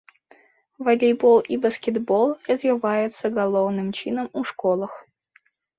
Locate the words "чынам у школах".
4.01-4.91